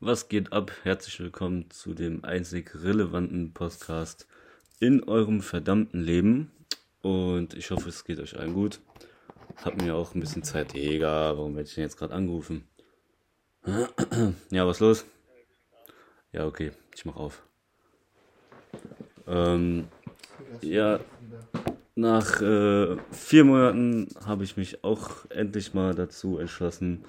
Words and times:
Was 0.00 0.28
geht 0.28 0.52
ab? 0.52 0.72
Herzlich 0.82 1.18
willkommen 1.20 1.70
zu 1.70 1.94
dem 1.94 2.22
einzig 2.22 2.74
relevanten 2.74 3.54
Podcast 3.54 4.28
in 4.78 5.02
eurem 5.02 5.40
verdammten 5.40 6.02
Leben. 6.02 6.52
Und 7.00 7.54
ich 7.54 7.70
hoffe, 7.70 7.88
es 7.88 8.04
geht 8.04 8.20
euch 8.20 8.38
allen 8.38 8.52
gut. 8.52 8.80
Hab 9.64 9.80
mir 9.80 9.94
auch 9.94 10.14
ein 10.14 10.20
bisschen 10.20 10.42
Zeit. 10.42 10.74
Egal, 10.74 11.38
warum 11.38 11.56
werde 11.56 11.66
ich 11.66 11.74
denn 11.74 11.84
jetzt 11.84 11.96
gerade 11.96 12.12
angerufen? 12.12 12.68
ja, 14.50 14.66
was 14.66 14.80
los? 14.80 15.06
Ja, 16.30 16.44
okay, 16.44 16.72
ich 16.94 17.06
mach 17.06 17.16
auf. 17.16 17.42
Ähm, 19.26 19.88
ja, 20.60 21.00
nach 21.94 22.42
äh, 22.42 22.98
vier 23.12 23.44
Monaten 23.44 24.08
habe 24.26 24.44
ich 24.44 24.58
mich 24.58 24.84
auch 24.84 25.24
endlich 25.30 25.72
mal 25.72 25.94
dazu 25.94 26.36
entschlossen, 26.36 27.06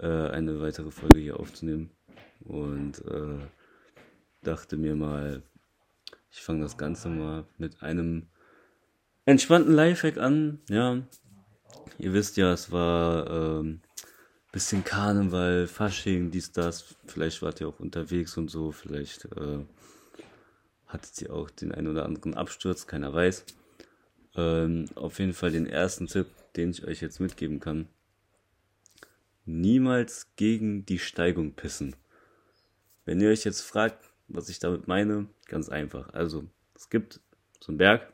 äh, 0.00 0.30
eine 0.30 0.60
weitere 0.60 0.90
Folge 0.90 1.20
hier 1.20 1.38
aufzunehmen. 1.38 1.90
Und 2.44 3.04
äh, 3.06 3.38
dachte 4.42 4.76
mir 4.76 4.96
mal, 4.96 5.42
ich 6.30 6.42
fange 6.42 6.62
das 6.62 6.76
Ganze 6.76 7.08
mal 7.08 7.44
mit 7.58 7.82
einem 7.82 8.28
entspannten 9.26 9.74
Lifehack 9.74 10.18
an. 10.18 10.60
Ja, 10.68 11.02
ihr 11.98 12.12
wisst 12.12 12.36
ja, 12.36 12.52
es 12.52 12.72
war 12.72 13.30
ähm, 13.60 13.82
bisschen 14.52 14.84
Karneval, 14.84 15.66
Fasching, 15.66 16.30
dies, 16.30 16.52
das. 16.52 16.96
Vielleicht 17.06 17.42
wart 17.42 17.60
ihr 17.60 17.68
auch 17.68 17.80
unterwegs 17.80 18.36
und 18.36 18.50
so. 18.50 18.72
Vielleicht 18.72 19.26
äh, 19.26 19.64
hattet 20.86 21.20
ihr 21.22 21.32
auch 21.32 21.50
den 21.50 21.72
einen 21.72 21.88
oder 21.88 22.04
anderen 22.04 22.34
Absturz, 22.34 22.86
keiner 22.86 23.12
weiß. 23.12 23.44
Ähm, 24.36 24.86
auf 24.94 25.18
jeden 25.18 25.34
Fall 25.34 25.50
den 25.50 25.66
ersten 25.66 26.06
Tipp, 26.06 26.26
den 26.56 26.70
ich 26.70 26.84
euch 26.84 27.00
jetzt 27.00 27.20
mitgeben 27.20 27.60
kann. 27.60 27.88
Niemals 29.44 30.32
gegen 30.36 30.86
die 30.86 30.98
Steigung 30.98 31.54
pissen. 31.54 31.96
Wenn 33.04 33.20
ihr 33.20 33.30
euch 33.30 33.44
jetzt 33.44 33.62
fragt, 33.62 34.10
was 34.28 34.48
ich 34.48 34.58
damit 34.58 34.86
meine, 34.86 35.28
ganz 35.46 35.68
einfach. 35.68 36.12
Also, 36.14 36.48
es 36.74 36.88
gibt 36.90 37.20
so 37.60 37.72
einen 37.72 37.78
Berg, 37.78 38.12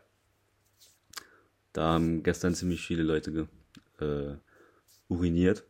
da 1.73 1.93
haben 1.93 2.23
gestern 2.23 2.55
ziemlich 2.55 2.87
viele 2.87 3.03
Leute 3.03 3.49
äh, 4.01 4.37
uriniert. 5.09 5.65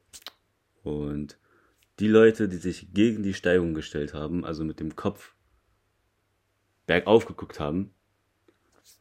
Und 0.84 1.36
die 1.98 2.08
Leute, 2.08 2.48
die 2.48 2.58
sich 2.58 2.92
gegen 2.92 3.22
die 3.22 3.34
Steigung 3.34 3.74
gestellt 3.74 4.14
haben, 4.14 4.44
also 4.44 4.64
mit 4.64 4.78
dem 4.78 4.94
Kopf 4.94 5.34
bergauf 6.86 7.26
geguckt 7.26 7.58
haben, 7.58 7.92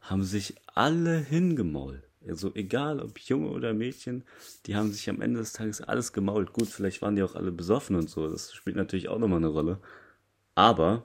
haben 0.00 0.24
sich 0.24 0.56
alle 0.66 1.18
hingemault. 1.18 2.05
Also 2.28 2.52
egal 2.54 3.00
ob 3.00 3.18
Junge 3.18 3.48
oder 3.50 3.74
Mädchen, 3.74 4.24
die 4.66 4.76
haben 4.76 4.92
sich 4.92 5.08
am 5.08 5.20
Ende 5.20 5.40
des 5.40 5.52
Tages 5.52 5.80
alles 5.80 6.12
gemault. 6.12 6.52
Gut, 6.52 6.68
vielleicht 6.68 7.02
waren 7.02 7.16
die 7.16 7.22
auch 7.22 7.34
alle 7.34 7.52
besoffen 7.52 7.96
und 7.96 8.10
so. 8.10 8.28
Das 8.28 8.52
spielt 8.52 8.76
natürlich 8.76 9.08
auch 9.08 9.18
nochmal 9.18 9.38
eine 9.38 9.48
Rolle. 9.48 9.78
Aber 10.54 11.04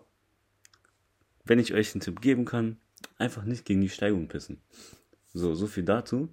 wenn 1.46 1.60
ich 1.60 1.74
euch 1.74 1.94
einen 1.94 2.02
Tipp 2.02 2.22
geben 2.22 2.46
kann, 2.46 2.78
einfach 3.18 3.44
nicht 3.44 3.66
gegen 3.66 3.82
die 3.82 3.90
Steigung 3.90 4.28
pissen. 4.28 4.62
So, 5.34 5.56
so 5.56 5.68
viel 5.68 5.84
dazu. 5.84 6.30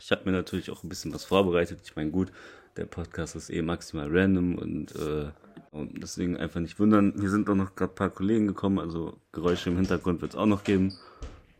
Ich 0.00 0.10
habe 0.10 0.24
mir 0.24 0.32
natürlich 0.32 0.70
auch 0.70 0.82
ein 0.82 0.88
bisschen 0.88 1.14
was 1.14 1.24
vorbereitet. 1.24 1.80
Ich 1.84 1.96
meine, 1.96 2.10
gut, 2.10 2.32
der 2.76 2.86
Podcast 2.86 3.36
ist 3.36 3.50
eh 3.50 3.62
maximal 3.62 4.08
random 4.10 4.56
und, 4.56 4.94
äh, 4.96 5.30
und 5.70 6.02
deswegen 6.02 6.36
einfach 6.36 6.60
nicht 6.60 6.78
wundern. 6.78 7.14
Hier 7.18 7.30
sind 7.30 7.48
auch 7.48 7.54
noch 7.54 7.74
gerade 7.74 7.92
ein 7.92 7.96
paar 7.96 8.10
Kollegen 8.10 8.46
gekommen, 8.46 8.78
also 8.78 9.18
Geräusche 9.32 9.70
im 9.70 9.76
Hintergrund 9.76 10.22
wird 10.22 10.32
es 10.32 10.38
auch 10.38 10.46
noch 10.46 10.64
geben. 10.64 10.92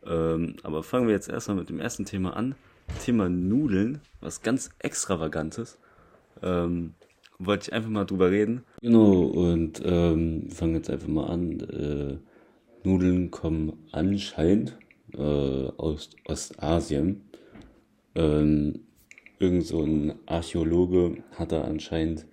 Ähm, 0.05 0.55
aber 0.63 0.83
fangen 0.83 1.07
wir 1.07 1.13
jetzt 1.13 1.29
erstmal 1.29 1.57
mit 1.57 1.69
dem 1.69 1.79
ersten 1.79 2.05
Thema 2.05 2.35
an. 2.35 2.55
Thema 3.03 3.29
Nudeln, 3.29 4.01
was 4.19 4.41
ganz 4.41 4.69
extravagantes. 4.79 5.79
Ähm, 6.41 6.93
wollte 7.39 7.69
ich 7.69 7.73
einfach 7.73 7.89
mal 7.89 8.05
drüber 8.05 8.31
reden. 8.31 8.63
Genau, 8.81 9.23
und 9.23 9.81
ähm, 9.83 10.49
fangen 10.49 10.75
jetzt 10.75 10.89
einfach 10.89 11.07
mal 11.07 11.27
an. 11.27 11.59
Äh, 11.61 12.17
Nudeln 12.87 13.31
kommen 13.31 13.73
anscheinend 13.91 14.77
äh, 15.13 15.19
aus 15.19 16.09
Ostasien. 16.25 17.21
Ähm, 18.15 18.81
irgend 19.39 19.65
so 19.65 19.81
ein 19.81 20.13
Archäologe 20.25 21.23
hat 21.31 21.51
da 21.51 21.61
anscheinend 21.61 22.25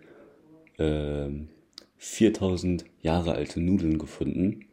äh, 0.79 1.31
4000 1.97 2.85
Jahre 3.01 3.33
alte 3.33 3.61
Nudeln 3.61 3.99
gefunden. 3.99 4.68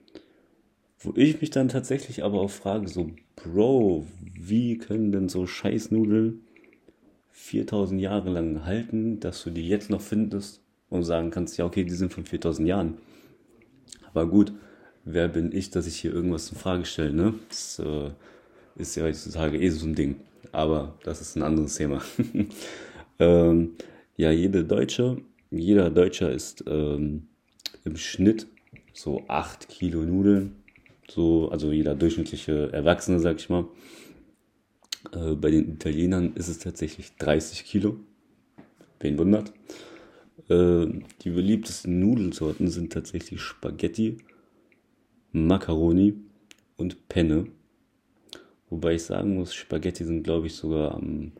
Wo 1.05 1.13
ich 1.15 1.39
mich 1.39 1.51
dann 1.51 1.69
tatsächlich 1.69 2.23
aber 2.23 2.41
auch 2.41 2.49
frage, 2.49 2.87
so, 2.87 3.11
Bro, 3.35 4.07
wie 4.39 4.79
können 4.79 5.11
denn 5.11 5.29
so 5.29 5.45
Scheißnudeln 5.45 6.41
4000 7.31 8.01
Jahre 8.01 8.31
lang 8.31 8.65
halten, 8.65 9.19
dass 9.19 9.43
du 9.43 9.51
die 9.51 9.67
jetzt 9.67 9.91
noch 9.91 10.01
findest 10.01 10.61
und 10.89 11.03
sagen 11.03 11.29
kannst, 11.29 11.57
ja, 11.59 11.65
okay, 11.65 11.83
die 11.83 11.93
sind 11.93 12.11
von 12.11 12.25
4000 12.25 12.67
Jahren. 12.67 12.97
Aber 14.07 14.27
gut, 14.27 14.51
wer 15.03 15.27
bin 15.27 15.51
ich, 15.51 15.69
dass 15.69 15.85
ich 15.85 15.97
hier 15.97 16.11
irgendwas 16.11 16.49
in 16.49 16.57
Frage 16.57 16.85
stelle, 16.85 17.13
ne? 17.13 17.35
Das 17.49 17.77
äh, 17.77 18.09
ist 18.75 18.95
ja 18.95 19.03
heutzutage 19.03 19.59
eh 19.59 19.69
so 19.69 19.85
ein 19.85 19.93
Ding. 19.93 20.15
Aber 20.51 20.97
das 21.03 21.21
ist 21.21 21.35
ein 21.35 21.43
anderes 21.43 21.75
Thema. 21.75 22.01
ähm, 23.19 23.75
ja, 24.17 24.31
jede 24.31 24.65
Deutsche, 24.65 25.21
jeder 25.51 25.91
Deutscher 25.91 26.31
isst 26.31 26.63
ähm, 26.67 27.27
im 27.83 27.95
Schnitt 27.95 28.47
so 28.93 29.23
8 29.27 29.67
Kilo 29.67 30.01
Nudeln. 30.01 30.64
So, 31.09 31.49
also 31.49 31.71
jeder 31.71 31.95
durchschnittliche 31.95 32.71
Erwachsene, 32.73 33.19
sag 33.19 33.39
ich 33.39 33.49
mal. 33.49 33.67
Äh, 35.11 35.35
bei 35.35 35.51
den 35.51 35.73
Italienern 35.73 36.33
ist 36.35 36.47
es 36.47 36.59
tatsächlich 36.59 37.15
30 37.17 37.65
Kilo. 37.65 37.97
Wen 38.99 39.17
wundert? 39.17 39.53
Äh, 40.49 40.87
die 41.21 41.29
beliebtesten 41.29 41.99
Nudelsorten 41.99 42.67
sind 42.67 42.93
tatsächlich 42.93 43.41
Spaghetti, 43.41 44.17
Macaroni 45.31 46.15
und 46.77 47.07
Penne. 47.07 47.47
Wobei 48.69 48.95
ich 48.95 49.03
sagen 49.03 49.35
muss, 49.35 49.53
Spaghetti 49.53 50.05
sind, 50.05 50.23
glaube 50.23 50.47
ich, 50.47 50.55
sogar 50.55 50.95
am, 50.95 51.33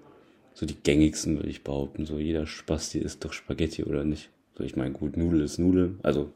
so 0.54 0.66
die 0.66 0.76
gängigsten, 0.76 1.38
würde 1.38 1.50
ich 1.50 1.64
behaupten. 1.64 2.06
So 2.06 2.20
jeder 2.20 2.46
Spasti 2.46 3.00
isst 3.00 3.26
doch 3.26 3.34
Spaghetti, 3.34 3.84
oder 3.84 4.04
nicht? 4.04 4.30
So, 4.58 4.64
ich 4.64 4.76
meine, 4.76 4.94
gut, 4.94 5.18
Nudel 5.18 5.42
ist 5.42 5.58
Nudel. 5.58 5.98
Also, 6.04 6.32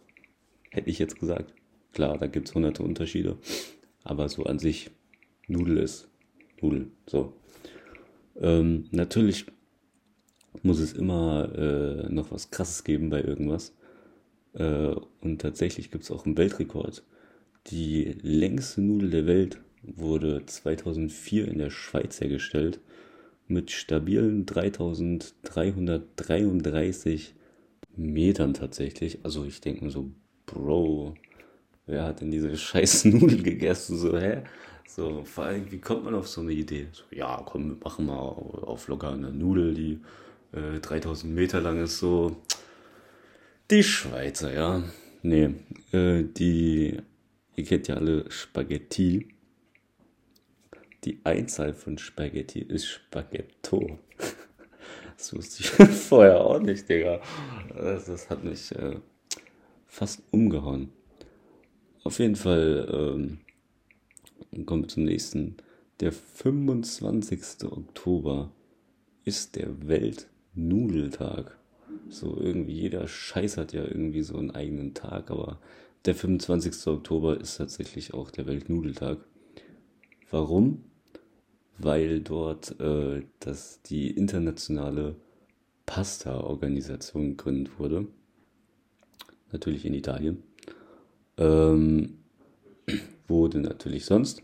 hätte 0.71 0.89
ich 0.89 0.99
jetzt 0.99 1.19
gesagt. 1.19 1.53
Klar, 1.93 2.17
da 2.17 2.27
gibt 2.27 2.47
es 2.47 2.55
hunderte 2.55 2.83
Unterschiede. 2.83 3.37
Aber 4.03 4.29
so 4.29 4.43
an 4.43 4.59
sich, 4.59 4.91
Nudel 5.47 5.77
ist 5.77 6.07
Nudel. 6.61 6.91
So. 7.05 7.33
Ähm, 8.39 8.85
natürlich 8.91 9.45
muss 10.63 10.79
es 10.79 10.93
immer 10.93 11.53
äh, 11.55 12.11
noch 12.11 12.31
was 12.31 12.49
Krasses 12.51 12.83
geben 12.83 13.09
bei 13.09 13.21
irgendwas. 13.21 13.73
Äh, 14.53 14.93
und 15.21 15.41
tatsächlich 15.41 15.89
gibt 15.91 16.03
es 16.03 16.11
auch 16.11 16.25
einen 16.25 16.37
Weltrekord. 16.37 17.03
Die 17.67 18.17
längste 18.21 18.81
Nudel 18.81 19.09
der 19.09 19.25
Welt 19.27 19.61
wurde 19.83 20.45
2004 20.45 21.47
in 21.47 21.57
der 21.57 21.69
Schweiz 21.69 22.19
hergestellt 22.19 22.81
mit 23.47 23.71
stabilen 23.71 24.45
3333 24.45 27.33
Metern 27.95 28.53
tatsächlich. 28.53 29.19
Also 29.23 29.45
ich 29.45 29.61
denke 29.61 29.85
mir 29.85 29.91
so, 29.91 30.11
Bro, 30.45 31.15
wer 31.89 32.03
hat 32.05 32.21
denn 32.21 32.31
diese 32.31 32.55
scheiß 32.57 33.05
Nudel 33.05 33.43
gegessen? 33.43 33.97
So, 33.97 34.17
hä? 34.17 34.43
So, 34.87 35.23
vor 35.23 35.45
allem, 35.45 35.71
wie 35.71 35.79
kommt 35.79 36.05
man 36.05 36.15
auf 36.15 36.27
so 36.27 36.41
eine 36.41 36.53
Idee? 36.53 36.87
So, 36.91 37.03
ja, 37.11 37.41
komm, 37.45 37.69
wir 37.69 37.77
machen 37.83 38.05
mal 38.05 38.17
auf 38.17 38.87
locker 38.87 39.11
eine 39.13 39.31
Nudel, 39.31 39.73
die 39.73 39.99
äh, 40.51 40.79
3000 40.79 41.33
Meter 41.33 41.61
lang 41.61 41.83
ist, 41.83 41.99
so. 41.99 42.37
Die 43.69 43.83
Schweizer, 43.83 44.53
ja. 44.53 44.83
Nee, 45.21 45.53
äh, 45.91 46.23
die, 46.23 46.97
ihr 47.55 47.63
kennt 47.65 47.87
ja 47.87 47.95
alle 47.95 48.29
Spaghetti. 48.31 49.27
Die 51.03 51.19
Einzahl 51.23 51.73
von 51.73 51.97
Spaghetti 51.97 52.59
ist 52.59 52.87
Spaghetto. 52.87 53.99
Das 55.17 55.35
wusste 55.35 55.63
ich 55.63 55.69
vorher 56.07 56.39
auch 56.39 56.61
nicht, 56.61 56.87
Digga. 56.87 57.19
Das, 57.75 58.05
das 58.05 58.29
hat 58.29 58.41
mich 58.41 58.73
äh, 58.73 58.95
fast 59.85 60.23
umgehauen. 60.31 60.93
Auf 62.03 62.19
jeden 62.19 62.35
Fall 62.35 62.87
ähm, 62.91 64.65
kommen 64.65 64.83
wir 64.83 64.87
zum 64.87 65.03
nächsten. 65.03 65.57
Der 65.99 66.11
25. 66.11 67.65
Oktober 67.65 68.51
ist 69.25 69.55
der 69.57 69.87
Weltnudeltag. 69.87 71.57
So 72.09 72.37
irgendwie 72.39 72.73
jeder 72.73 73.07
Scheiß 73.07 73.57
hat 73.57 73.73
ja 73.73 73.83
irgendwie 73.83 74.21
so 74.23 74.37
einen 74.37 74.51
eigenen 74.51 74.93
Tag, 74.93 75.29
aber 75.29 75.59
der 76.05 76.15
25. 76.15 76.87
Oktober 76.87 77.39
ist 77.39 77.57
tatsächlich 77.57 78.13
auch 78.13 78.31
der 78.31 78.47
Weltnudeltag. 78.47 79.17
Warum? 80.31 80.85
Weil 81.77 82.21
dort 82.21 82.79
äh, 82.79 83.23
das, 83.39 83.81
die 83.81 84.11
internationale 84.11 85.15
Pasta-Organisation 85.85 87.31
gegründet 87.31 87.77
wurde. 87.77 88.07
Natürlich 89.51 89.85
in 89.85 89.93
Italien. 89.93 90.43
Ähm, 91.39 92.19
wurde 93.27 93.59
natürlich 93.59 94.05
sonst. 94.05 94.43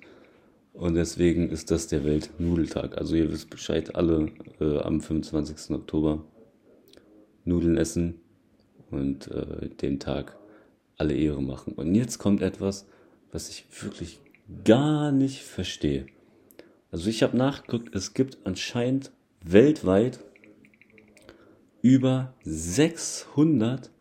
Und 0.74 0.96
deswegen 0.96 1.50
ist 1.50 1.72
das 1.72 1.88
der 1.88 2.04
Weltnudeltag. 2.04 2.98
Also 2.98 3.16
ihr 3.16 3.32
wisst 3.32 3.50
Bescheid, 3.50 3.96
alle 3.96 4.32
äh, 4.60 4.80
am 4.80 5.00
25. 5.00 5.76
Oktober 5.76 6.26
Nudeln 7.44 7.78
essen. 7.78 8.16
und 8.92 9.28
äh, 9.28 9.70
dem 9.70 10.00
Tag 10.00 10.38
alle 10.98 11.14
Ehre 11.16 11.42
machen. 11.42 11.74
Und 11.74 11.96
jetzt 11.96 12.18
kommt 12.18 12.42
etwas, 12.42 12.88
was 13.32 13.50
ich 13.50 13.66
wirklich 13.82 14.20
gar 14.64 15.12
nicht 15.12 15.44
verstehe. 15.44 16.08
Also 16.92 17.10
ich 17.10 17.24
habe 17.24 17.36
nachgeguckt, 17.36 17.94
es 17.96 18.14
gibt 18.14 18.38
anscheinend 18.46 19.12
weltweit 19.44 20.20
über 21.82 22.34
600 22.44 23.92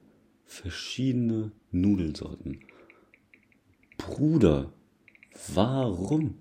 verschiedene 0.44 1.52
Nudelsorten. 1.70 2.60
Bruder, 4.06 4.70
warum? 5.54 6.34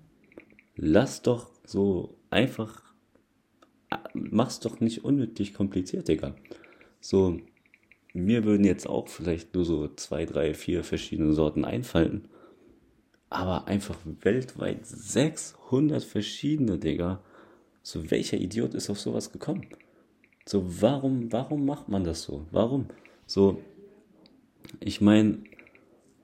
Lass 0.76 1.22
doch 1.22 1.50
so 1.64 2.18
einfach, 2.28 2.82
mach's 4.12 4.60
doch 4.60 4.80
nicht 4.80 5.04
unnötig 5.04 5.54
kompliziert, 5.54 6.08
Digga. 6.08 6.34
So, 7.00 7.40
mir 8.12 8.44
würden 8.44 8.64
jetzt 8.64 8.86
auch 8.86 9.08
vielleicht 9.08 9.54
nur 9.54 9.64
so 9.64 9.88
zwei, 9.88 10.26
drei, 10.26 10.52
vier 10.52 10.84
verschiedene 10.84 11.32
Sorten 11.32 11.64
einfallen. 11.64 12.28
Aber 13.30 13.66
einfach 13.66 13.98
weltweit 14.20 14.86
600 14.86 16.04
verschiedene, 16.04 16.78
Digga. 16.78 17.22
So, 17.82 18.10
welcher 18.10 18.36
Idiot 18.36 18.74
ist 18.74 18.90
auf 18.90 19.00
sowas 19.00 19.32
gekommen? 19.32 19.66
So, 20.46 20.82
warum, 20.82 21.32
warum 21.32 21.64
macht 21.64 21.88
man 21.88 22.04
das 22.04 22.22
so? 22.22 22.46
Warum? 22.50 22.88
So, 23.26 23.62
ich 24.80 25.00
meine, 25.00 25.38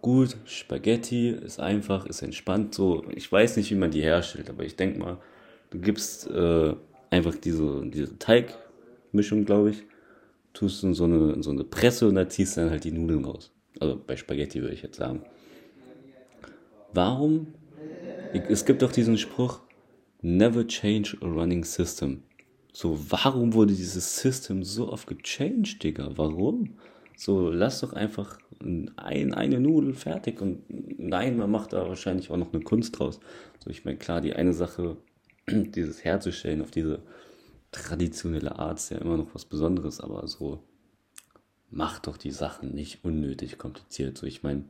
gut, 0.03 0.37
Spaghetti 0.45 1.31
ist 1.31 1.61
einfach, 1.61 2.07
ist 2.07 2.23
entspannt. 2.23 2.75
So, 2.75 3.05
ich 3.15 3.31
weiß 3.31 3.57
nicht, 3.57 3.71
wie 3.71 3.77
man 3.77 3.91
die 3.91 4.03
herstellt, 4.03 4.51
aber 4.51 4.65
ich 4.65 4.77
denke 4.77 4.99
mal, 4.99 5.19
du 5.71 5.79
gibst 5.79 6.29
äh, 6.31 6.75
einfach 7.11 7.35
diese, 7.35 7.87
diese 7.87 8.19
Teigmischung, 8.19 9.45
glaube 9.45 9.71
ich, 9.71 9.83
tust 10.53 10.83
in 10.85 10.95
so 10.95 11.05
eine, 11.05 11.33
in 11.33 11.43
so 11.43 11.51
eine 11.51 11.65
Presse 11.65 12.09
und 12.09 12.15
da 12.15 12.29
ziehst 12.29 12.57
dann 12.57 12.71
halt 12.71 12.85
die 12.85 12.93
Nudeln 12.93 13.25
raus. 13.25 13.53
Also 13.79 14.01
bei 14.05 14.17
Spaghetti 14.17 14.61
würde 14.61 14.75
ich 14.75 14.83
jetzt 14.83 14.97
sagen. 14.97 15.23
Warum? 16.93 17.55
Es 18.49 18.65
gibt 18.65 18.83
doch 18.83 18.93
diesen 18.93 19.17
Spruch, 19.17 19.61
never 20.23 20.67
change 20.67 21.17
a 21.21 21.27
running 21.27 21.65
system. 21.65 22.23
So, 22.73 22.99
warum 23.09 23.55
wurde 23.55 23.75
dieses 23.75 24.21
System 24.21 24.63
so 24.63 24.93
oft 24.93 25.07
gechanged, 25.07 25.83
Digga? 25.83 26.11
Warum? 26.17 26.75
So, 27.17 27.51
lass 27.51 27.81
doch 27.81 27.93
einfach 27.93 28.39
ein, 28.61 29.35
eine 29.35 29.61
Nudel 29.61 29.95
fertig 29.95 30.41
und 30.41 30.65
nein, 30.69 31.37
man 31.37 31.51
macht 31.51 31.73
da 31.73 31.89
wahrscheinlich 31.89 32.31
auch 32.31 32.37
noch 32.37 32.53
eine 32.53 32.63
Kunst 32.63 32.99
draus. 32.99 33.21
So, 33.63 33.71
ich 33.71 33.85
meine, 33.85 33.99
klar, 33.99 34.21
die 34.21 34.35
eine 34.35 34.53
Sache, 34.53 34.97
dieses 35.49 36.05
herzustellen 36.05 36.63
auf 36.63 36.71
diese 36.71 37.03
traditionelle 37.73 38.59
Art 38.59 38.79
ist 38.79 38.91
ja 38.91 38.99
immer 38.99 39.17
noch 39.17 39.35
was 39.35 39.45
Besonderes, 39.45 40.01
aber 40.01 40.27
so 40.27 40.63
macht 41.71 42.07
doch 42.07 42.17
die 42.17 42.33
Sachen 42.33 42.75
nicht 42.75 43.05
unnötig 43.05 43.57
kompliziert. 43.57 44.19
So, 44.19 44.27
ich 44.27 44.43
meine, 44.43 44.65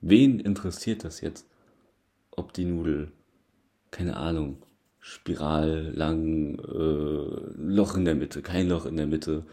wen 0.00 0.38
interessiert 0.38 1.04
das 1.04 1.20
jetzt, 1.20 1.46
ob 2.30 2.52
die 2.52 2.66
Nudel, 2.66 3.10
keine 3.90 4.16
Ahnung, 4.16 4.58
Spiral, 5.00 5.92
lang, 5.94 6.58
äh, 6.58 7.52
Loch 7.56 7.96
in 7.96 8.04
der 8.04 8.14
Mitte, 8.14 8.42
kein 8.42 8.68
Loch 8.68 8.84
in 8.84 8.96
der 8.96 9.06
Mitte. 9.06 9.46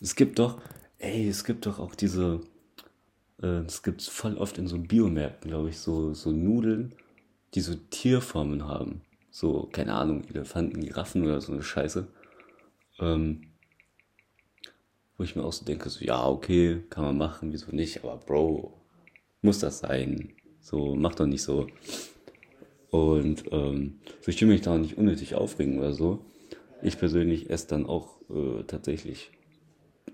Es 0.00 0.14
gibt 0.14 0.38
doch, 0.38 0.60
ey, 1.00 1.28
es 1.28 1.44
gibt 1.44 1.66
doch 1.66 1.78
auch 1.78 1.94
diese, 1.94 2.40
äh, 3.42 3.64
es 3.66 3.82
gibt 3.82 4.02
voll 4.02 4.36
oft 4.36 4.58
in 4.58 4.68
so 4.68 4.78
Biomärkten, 4.78 5.50
glaube 5.50 5.70
ich, 5.70 5.78
so, 5.78 6.14
so 6.14 6.30
Nudeln, 6.30 6.94
die 7.54 7.60
so 7.60 7.74
Tierformen 7.74 8.66
haben. 8.66 9.00
So, 9.30 9.68
keine 9.72 9.94
Ahnung, 9.94 10.24
Elefanten, 10.28 10.84
Giraffen 10.84 11.24
oder 11.24 11.40
so 11.40 11.52
eine 11.52 11.62
Scheiße. 11.62 12.06
Ähm, 13.00 13.46
wo 15.16 15.24
ich 15.24 15.36
mir 15.36 15.44
auch 15.44 15.52
so 15.52 15.64
denke, 15.64 15.88
so, 15.90 16.04
ja, 16.04 16.26
okay, 16.26 16.82
kann 16.90 17.04
man 17.04 17.18
machen, 17.18 17.52
wieso 17.52 17.70
nicht, 17.72 18.04
aber 18.04 18.16
Bro, 18.18 18.80
muss 19.42 19.58
das 19.58 19.80
sein? 19.80 20.32
So, 20.60 20.94
mach 20.94 21.14
doch 21.14 21.26
nicht 21.26 21.42
so. 21.42 21.66
Und 22.90 23.44
ähm, 23.52 24.00
so, 24.20 24.30
ich 24.30 24.40
will 24.40 24.48
mich 24.48 24.62
da 24.62 24.74
auch 24.74 24.78
nicht 24.78 24.98
unnötig 24.98 25.34
aufregen 25.34 25.78
oder 25.78 25.92
so. 25.92 26.24
Ich 26.82 26.98
persönlich 26.98 27.50
esse 27.50 27.68
dann 27.68 27.86
auch 27.86 28.20
äh, 28.30 28.64
tatsächlich 28.64 29.30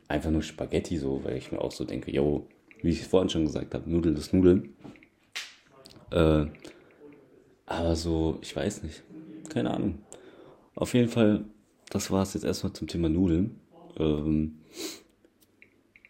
einfach 0.08 0.31
nur 0.31 0.43
Spaghetti 0.43 0.99
so, 0.99 1.23
weil 1.25 1.37
ich 1.37 1.53
mir 1.53 1.61
auch 1.61 1.73
so 1.73 1.85
denke, 1.85 2.11
yo, 2.11 2.47
wie 2.82 2.91
ich 2.91 3.06
vorhin 3.06 3.29
schon 3.29 3.44
gesagt 3.44 3.75
habe, 3.75 3.91
Nudeln 3.91 4.17
ist 4.17 4.32
Nudeln. 4.32 4.75
Äh, 6.11 6.47
aber 7.67 7.97
so, 7.97 8.38
ich 8.43 8.55
weiß 8.55 8.82
nicht. 8.82 9.03
Keine 9.49 9.73
Ahnung. 9.73 9.99
Auf 10.75 10.94
jeden 10.94 11.08
Fall, 11.08 11.44
das 11.91 12.11
war 12.11 12.23
es 12.23 12.35
jetzt 12.35 12.44
erstmal 12.44 12.73
zum 12.73 12.87
Thema 12.87 13.08
Nudeln. 13.08 13.61
Ähm, 13.99 14.58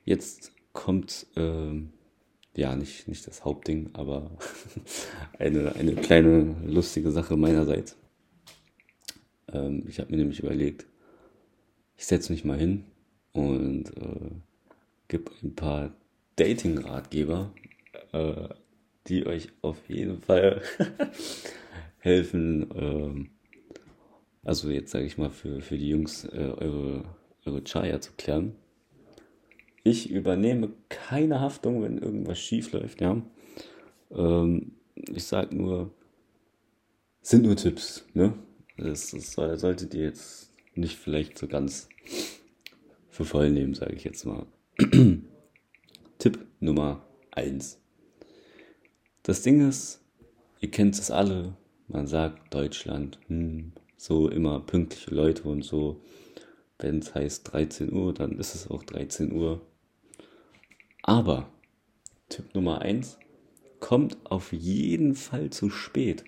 jetzt 0.05 0.53
kommt, 0.73 1.27
ähm, 1.37 1.93
ja, 2.55 2.75
nicht, 2.75 3.09
nicht 3.09 3.27
das 3.27 3.45
Hauptding, 3.45 3.91
aber 3.93 4.31
eine, 5.39 5.75
eine 5.77 5.95
kleine 5.95 6.57
lustige 6.67 7.11
Sache 7.11 7.37
meinerseits. 7.37 7.97
Ähm, 9.53 9.85
ich 9.89 10.01
habe 10.01 10.11
mir 10.11 10.19
nämlich 10.19 10.41
überlegt, 10.41 10.87
ich 11.97 12.07
setze 12.07 12.33
mich 12.33 12.45
mal 12.45 12.59
hin 12.59 12.85
und 13.37 13.85
äh, 13.97 14.31
gebe 15.09 15.31
ein 15.43 15.55
paar 15.55 15.93
Dating-Ratgeber, 16.37 17.53
äh, 18.13 18.49
die 19.07 19.27
euch 19.27 19.49
auf 19.63 19.89
jeden 19.89 20.21
Fall 20.21 20.63
helfen, 21.99 22.71
äh, 22.71 23.29
also 24.45 24.71
jetzt 24.71 24.93
sage 24.93 25.05
ich 25.05 25.19
mal 25.19 25.31
für, 25.31 25.61
für 25.61 25.77
die 25.77 25.89
Jungs, 25.89 26.25
äh, 26.25 26.53
eure, 26.57 27.05
eure 27.45 27.63
Chaya 27.65 28.01
zu 28.01 28.13
klären. 28.17 28.55
Ich 29.83 30.11
übernehme 30.11 30.73
keine 30.89 31.41
Haftung, 31.41 31.83
wenn 31.83 31.99
irgendwas 31.99 32.39
schief 32.39 32.73
läuft, 32.73 33.01
ja. 33.01 33.23
Ähm, 34.11 34.73
ich 35.15 35.25
sage 35.25 35.55
nur, 35.55 35.93
sind 37.23 37.45
nur 37.45 37.57
Tipps, 37.57 38.05
ne? 38.15 38.35
Das, 38.77 39.11
das 39.11 39.33
solltet 39.33 39.95
ihr 39.95 40.05
jetzt 40.05 40.53
nicht 40.75 40.97
vielleicht 40.97 41.39
so 41.39 41.47
ganz 41.47 41.89
für 43.17 43.25
voll 43.25 43.51
nehmen, 43.51 43.73
sage 43.73 43.95
ich 43.95 44.05
jetzt 44.05 44.27
mal. 44.27 44.45
Tipp 46.19 46.47
Nummer 46.61 47.03
1. 47.31 47.81
Das 49.23 49.41
Ding 49.41 49.67
ist, 49.67 50.03
ihr 50.61 50.71
kennt 50.71 50.99
es 50.99 51.11
alle, 51.11 51.57
man 51.89 52.07
sagt 52.07 52.53
Deutschland, 52.53 53.19
hm, 53.29 53.73
so 53.97 54.29
immer 54.29 54.61
pünktliche 54.61 55.15
Leute 55.15 55.45
und 55.45 55.63
so. 55.63 56.03
Wenn 56.79 56.99
es 56.99 57.15
heißt 57.15 57.51
13 57.51 57.91
Uhr, 57.91 58.13
dann 58.13 58.39
ist 58.39 58.55
es 58.55 58.71
auch 58.71 58.83
13 58.83 59.33
Uhr. 59.33 59.63
Aber 61.01 61.49
Tipp 62.29 62.55
Nummer 62.55 62.83
1, 62.83 63.19
kommt 63.81 64.19
auf 64.25 64.53
jeden 64.53 65.15
Fall 65.15 65.49
zu 65.49 65.71
spät. 65.71 66.25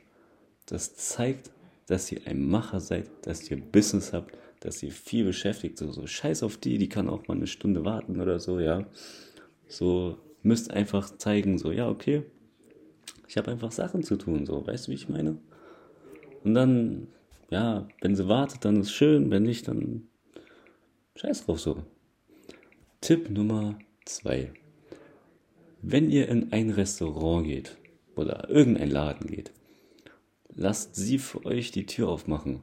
Das 0.65 0.97
zeigt, 0.97 1.51
dass 1.87 2.11
ihr 2.11 2.27
ein 2.27 2.43
Macher 2.49 2.81
seid, 2.81 3.11
dass 3.27 3.51
ihr 3.51 3.61
Business 3.61 4.15
habt, 4.15 4.35
dass 4.61 4.83
ihr 4.83 4.93
viel 4.93 5.25
beschäftigt. 5.25 5.79
So, 5.79 5.91
so 5.93 6.07
scheiß 6.07 6.43
auf 6.43 6.57
die, 6.57 6.79
die 6.79 6.89
kann 6.89 7.09
auch 7.09 7.29
mal 7.29 7.37
eine 7.37 7.47
Stunde 7.47 7.85
warten 7.85 8.21
oder 8.21 8.41
so, 8.41 8.61
ja. 8.61 8.87
So 9.67 10.19
müsst 10.43 10.71
einfach 10.71 11.17
zeigen, 11.17 11.59
so, 11.59 11.73
ja, 11.73 11.89
okay, 11.89 12.23
ich 13.29 13.37
habe 13.37 13.51
einfach 13.51 13.73
Sachen 13.73 14.03
zu 14.03 14.17
tun, 14.17 14.47
so, 14.47 14.67
weißt 14.67 14.87
du, 14.87 14.91
wie 14.91 14.97
ich 14.97 15.09
meine? 15.09 15.39
Und 16.45 16.55
dann, 16.55 17.09
ja, 17.51 17.87
wenn 18.01 18.17
sie 18.17 18.29
wartet, 18.29 18.65
dann 18.65 18.81
ist 18.81 18.93
schön, 18.93 19.31
wenn 19.31 19.43
nicht, 19.43 19.69
dann 19.69 20.09
scheiß 21.17 21.45
drauf 21.45 21.61
so. 21.61 21.85
Tipp 23.01 23.31
Nummer 23.31 23.79
zwei. 24.05 24.53
Wenn 25.83 26.11
ihr 26.11 26.29
in 26.29 26.53
ein 26.53 26.71
Restaurant 26.71 27.47
geht 27.47 27.77
oder 28.17 28.49
irgendein 28.49 28.91
Laden 28.91 29.29
geht, 29.29 29.53
lasst 30.55 30.97
sie 30.97 31.19
für 31.19 31.45
euch 31.45 31.71
die 31.71 31.87
Tür 31.87 32.09
aufmachen. 32.09 32.63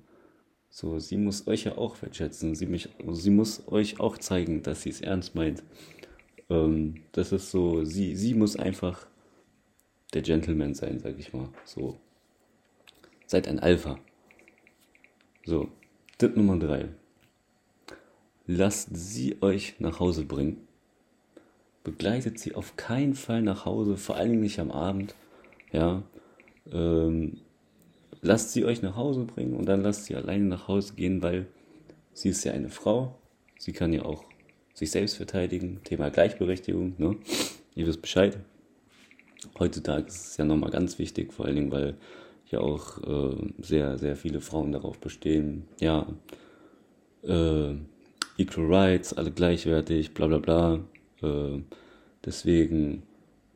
So, 0.77 0.99
sie 0.99 1.15
muss 1.15 1.47
euch 1.47 1.63
ja 1.63 1.77
auch 1.77 2.01
wertschätzen. 2.01 2.53
Sie, 2.53 2.65
mich, 2.65 2.89
sie 3.11 3.29
muss 3.29 3.65
euch 3.69 4.01
auch 4.01 4.17
zeigen, 4.17 4.61
dass 4.61 4.81
sie 4.81 4.89
es 4.89 4.99
ernst 4.99 5.33
meint. 5.33 5.63
Ähm, 6.49 6.95
das 7.13 7.31
ist 7.31 7.49
so, 7.49 7.85
sie, 7.85 8.17
sie 8.17 8.33
muss 8.33 8.57
einfach 8.57 9.07
der 10.13 10.21
Gentleman 10.21 10.73
sein, 10.73 10.99
sag 10.99 11.17
ich 11.17 11.31
mal. 11.31 11.47
So. 11.63 11.97
Seid 13.25 13.47
ein 13.47 13.59
Alpha. 13.59 13.97
So. 15.45 15.69
Tipp 16.17 16.35
Nummer 16.35 16.59
drei. 16.59 16.89
Lasst 18.45 18.89
sie 18.91 19.41
euch 19.41 19.79
nach 19.79 20.01
Hause 20.01 20.25
bringen. 20.25 20.67
Begleitet 21.85 22.37
sie 22.37 22.53
auf 22.53 22.75
keinen 22.75 23.15
Fall 23.15 23.41
nach 23.41 23.63
Hause, 23.63 23.95
vor 23.95 24.17
allem 24.17 24.41
nicht 24.41 24.59
am 24.59 24.71
Abend. 24.71 25.15
Ja. 25.71 26.03
Ähm, 26.69 27.44
lasst 28.25 28.53
sie 28.53 28.65
euch 28.65 28.81
nach 28.81 28.95
Hause 28.95 29.25
bringen 29.25 29.55
und 29.55 29.65
dann 29.65 29.81
lasst 29.81 30.05
sie 30.05 30.15
alleine 30.15 30.45
nach 30.45 30.67
Hause 30.67 30.93
gehen, 30.95 31.21
weil 31.21 31.47
sie 32.13 32.29
ist 32.29 32.43
ja 32.43 32.51
eine 32.53 32.69
Frau. 32.69 33.17
Sie 33.57 33.71
kann 33.71 33.93
ja 33.93 34.03
auch 34.03 34.23
sich 34.73 34.91
selbst 34.91 35.17
verteidigen. 35.17 35.81
Thema 35.83 36.09
Gleichberechtigung, 36.09 36.95
ne? 36.97 37.15
Ihr 37.75 37.87
wisst 37.87 38.01
Bescheid 38.01 38.37
heutzutage 39.59 40.07
ist 40.07 40.25
es 40.31 40.37
ja 40.37 40.45
nochmal 40.45 40.71
ganz 40.71 40.99
wichtig, 40.99 41.33
vor 41.33 41.45
allen 41.45 41.55
Dingen, 41.55 41.71
weil 41.71 41.95
ja 42.49 42.59
auch 42.59 43.01
äh, 43.03 43.35
sehr, 43.59 43.97
sehr 43.97 44.15
viele 44.15 44.41
Frauen 44.41 44.71
darauf 44.71 44.99
bestehen, 44.99 45.67
ja, 45.79 46.07
äh, 47.23 47.73
Equal 48.37 48.73
Rights, 48.73 49.13
alle 49.13 49.31
gleichwertig, 49.31 50.13
bla 50.13 50.27
bla 50.27 50.37
bla. 50.37 50.79
Äh, 51.21 51.61
deswegen 52.23 53.03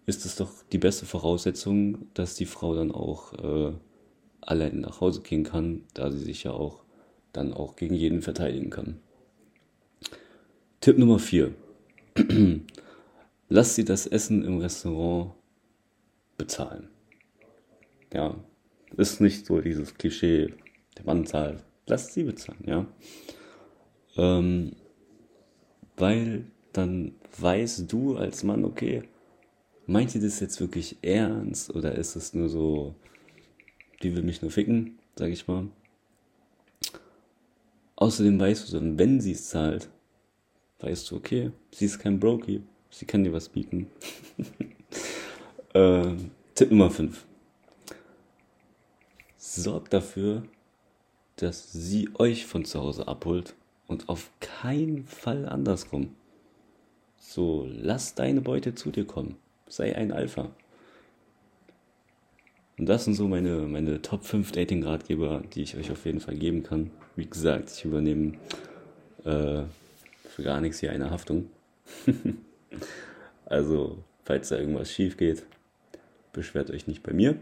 ist 0.05 0.25
es 0.25 0.37
doch 0.37 0.51
die 0.71 0.77
beste 0.77 1.05
Voraussetzung, 1.05 2.07
dass 2.13 2.35
die 2.35 2.45
Frau 2.45 2.75
dann 2.75 2.91
auch 2.91 3.33
allein 4.41 4.79
nach 4.79 5.01
Hause 5.01 5.21
gehen 5.21 5.43
kann, 5.43 5.83
da 5.93 6.11
sie 6.11 6.19
sich 6.19 6.43
ja 6.43 6.51
auch 6.51 6.83
dann 7.33 7.53
auch 7.53 7.75
gegen 7.75 7.95
jeden 7.95 8.21
verteidigen 8.21 8.69
kann. 8.69 8.99
Tipp 10.81 10.97
Nummer 10.97 11.19
4. 11.19 11.53
Lass 13.49 13.75
sie 13.75 13.85
das 13.85 14.07
Essen 14.07 14.43
im 14.43 14.59
Restaurant 14.59 15.33
bezahlen. 16.37 16.89
Ja, 18.13 18.35
ist 18.97 19.21
nicht 19.21 19.45
so 19.45 19.61
dieses 19.61 19.95
Klischee, 19.95 20.53
der 20.97 21.05
Mann 21.05 21.25
zahlt. 21.25 21.63
Lass 21.85 22.13
sie 22.13 22.23
bezahlen, 22.23 22.63
ja. 22.65 22.87
Ähm, 24.17 24.73
weil 25.97 26.45
dann 26.73 27.13
weißt 27.39 27.91
du 27.91 28.15
als 28.15 28.43
Mann, 28.43 28.63
okay, 28.65 29.03
meint 29.85 30.11
sie 30.11 30.19
das 30.19 30.39
jetzt 30.39 30.59
wirklich 30.59 30.97
ernst 31.01 31.73
oder 31.75 31.95
ist 31.95 32.15
es 32.15 32.33
nur 32.33 32.49
so, 32.49 32.95
die 34.01 34.15
will 34.15 34.23
mich 34.23 34.41
nur 34.41 34.51
ficken, 34.51 34.99
sag 35.15 35.29
ich 35.29 35.47
mal. 35.47 35.67
Außerdem 37.95 38.39
weißt 38.39 38.69
du 38.69 38.79
dann, 38.79 38.97
wenn 38.97 39.19
sie 39.19 39.33
es 39.33 39.49
zahlt, 39.49 39.89
weißt 40.79 41.11
du, 41.11 41.17
okay, 41.17 41.51
sie 41.71 41.85
ist 41.85 41.99
kein 41.99 42.19
Brokey, 42.19 42.61
sie 42.89 43.05
kann 43.05 43.23
dir 43.23 43.33
was 43.33 43.49
bieten. 43.49 43.87
äh, 45.73 46.15
Tipp 46.55 46.71
Nummer 46.71 46.89
5. 46.89 47.25
Sorgt 49.37 49.93
dafür, 49.93 50.43
dass 51.35 51.71
sie 51.71 52.09
euch 52.15 52.45
von 52.45 52.65
zu 52.65 52.79
Hause 52.79 53.07
abholt 53.07 53.55
und 53.87 54.07
auf 54.07 54.31
keinen 54.39 55.05
Fall 55.05 55.47
andersrum. 55.47 56.15
So, 57.17 57.67
lass 57.69 58.15
deine 58.15 58.41
Beute 58.41 58.75
zu 58.75 58.91
dir 58.91 59.05
kommen. 59.05 59.35
Sei 59.67 59.95
ein 59.95 60.11
Alpha. 60.11 60.51
Und 62.79 62.85
das 62.85 63.03
sind 63.03 63.13
so 63.15 63.27
meine, 63.27 63.57
meine 63.63 64.01
Top 64.01 64.23
5 64.23 64.53
Dating-Ratgeber, 64.53 65.43
die 65.53 65.63
ich 65.63 65.75
euch 65.75 65.91
auf 65.91 66.05
jeden 66.05 66.21
Fall 66.21 66.35
geben 66.35 66.63
kann. 66.63 66.91
Wie 67.17 67.25
gesagt, 67.25 67.69
ich 67.71 67.83
übernehme 67.83 68.35
äh, 69.25 69.63
für 70.23 70.43
gar 70.43 70.61
nichts 70.61 70.79
hier 70.79 70.93
eine 70.93 71.11
Haftung. 71.11 71.49
also, 73.45 73.97
falls 74.23 74.47
da 74.47 74.57
irgendwas 74.57 74.89
schief 74.89 75.17
geht, 75.17 75.43
beschwert 76.31 76.71
euch 76.71 76.87
nicht 76.87 77.03
bei 77.03 77.11
mir. 77.11 77.35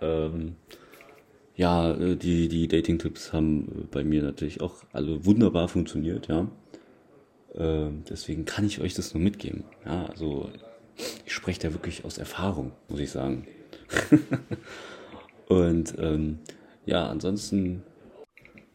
Ähm, 0.00 0.56
ja, 1.54 1.94
äh, 1.94 2.16
die, 2.16 2.48
die 2.48 2.66
Dating-Tipps 2.66 3.32
haben 3.32 3.86
bei 3.92 4.02
mir 4.02 4.24
natürlich 4.24 4.60
auch 4.60 4.74
alle 4.92 5.24
wunderbar 5.24 5.68
funktioniert, 5.68 6.26
ja. 6.26 6.48
Ähm, 7.54 8.02
deswegen 8.10 8.44
kann 8.44 8.66
ich 8.66 8.80
euch 8.80 8.94
das 8.94 9.14
nur 9.14 9.22
mitgeben. 9.22 9.62
Ja, 9.86 10.06
also 10.06 10.50
ich 11.24 11.32
spreche 11.32 11.60
da 11.60 11.72
wirklich 11.72 12.04
aus 12.04 12.18
Erfahrung, 12.18 12.72
muss 12.88 12.98
ich 12.98 13.12
sagen. 13.12 13.46
und 15.48 15.94
ähm, 15.98 16.38
ja, 16.86 17.08
ansonsten, 17.08 17.82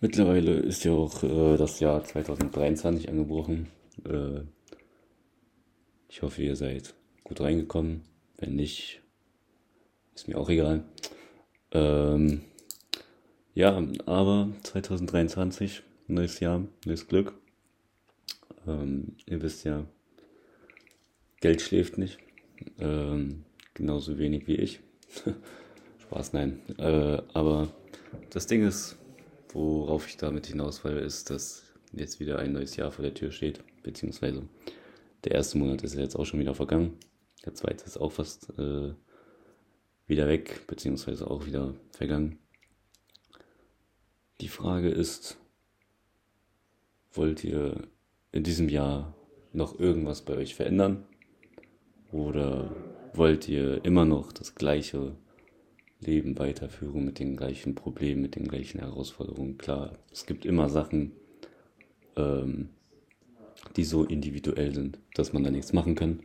mittlerweile 0.01 0.53
ist 0.53 0.83
ja 0.83 0.91
auch 0.91 1.23
äh, 1.23 1.57
das 1.57 1.79
Jahr 1.79 2.03
2023 2.03 3.09
angebrochen. 3.09 3.67
Äh, 4.07 4.41
ich 6.09 6.21
hoffe, 6.21 6.43
ihr 6.43 6.55
seid 6.55 6.93
gut 7.23 7.41
reingekommen. 7.41 8.01
Wenn 8.37 8.55
nicht, 8.55 9.01
ist 10.13 10.27
mir 10.27 10.37
auch 10.37 10.49
egal. 10.49 10.83
Ähm, 11.71 12.41
ja, 13.55 13.83
aber 14.05 14.49
2023, 14.63 15.83
neues 16.07 16.39
Jahr, 16.39 16.63
neues 16.85 17.07
Glück. 17.07 17.33
Ähm, 18.67 19.15
ihr 19.25 19.41
wisst 19.41 19.63
ja, 19.63 19.85
Geld 21.41 21.61
schläft 21.61 21.97
nicht. 21.97 22.19
Ähm, 22.79 23.43
genauso 23.73 24.17
wenig 24.17 24.47
wie 24.47 24.55
ich. 24.55 24.79
Spaß, 25.99 26.33
nein. 26.33 26.59
Äh, 26.77 27.21
aber 27.33 27.69
das 28.29 28.47
Ding 28.47 28.65
ist, 28.65 28.97
worauf 29.49 30.07
ich 30.07 30.17
damit 30.17 30.47
hinaus 30.47 30.83
will, 30.83 30.97
ist, 30.97 31.29
dass 31.29 31.63
jetzt 31.91 32.19
wieder 32.19 32.39
ein 32.39 32.53
neues 32.53 32.75
Jahr 32.75 32.91
vor 32.91 33.03
der 33.03 33.13
Tür 33.13 33.31
steht. 33.31 33.61
Beziehungsweise 33.83 34.43
der 35.23 35.33
erste 35.33 35.57
Monat 35.57 35.83
ist 35.83 35.95
ja 35.95 36.01
jetzt 36.01 36.15
auch 36.15 36.25
schon 36.25 36.39
wieder 36.39 36.55
vergangen. 36.55 36.97
Der 37.45 37.53
zweite 37.53 37.85
ist 37.85 37.97
auch 37.97 38.11
fast 38.11 38.49
äh, 38.57 38.93
wieder 40.07 40.27
weg, 40.27 40.65
beziehungsweise 40.67 41.29
auch 41.29 41.45
wieder 41.45 41.73
vergangen. 41.91 42.39
Die 44.41 44.47
Frage 44.47 44.89
ist, 44.89 45.37
wollt 47.13 47.43
ihr 47.43 47.87
in 48.31 48.43
diesem 48.43 48.69
Jahr 48.69 49.15
noch 49.51 49.79
irgendwas 49.79 50.21
bei 50.21 50.35
euch 50.35 50.55
verändern? 50.55 51.05
Oder 52.11 52.75
wollt 53.13 53.47
ihr 53.47 53.83
immer 53.85 54.05
noch 54.05 54.31
das 54.31 54.55
gleiche 54.55 55.15
Leben 55.99 56.37
weiterführen 56.37 57.05
mit 57.05 57.19
den 57.19 57.35
gleichen 57.35 57.75
Problemen, 57.75 58.21
mit 58.21 58.35
den 58.35 58.47
gleichen 58.47 58.79
Herausforderungen? 58.79 59.57
Klar, 59.57 59.93
es 60.11 60.25
gibt 60.25 60.45
immer 60.45 60.69
Sachen, 60.69 61.11
ähm, 62.15 62.69
die 63.75 63.83
so 63.83 64.03
individuell 64.03 64.73
sind, 64.73 64.99
dass 65.13 65.33
man 65.33 65.43
da 65.43 65.51
nichts 65.51 65.73
machen 65.73 65.95
kann. 65.95 66.19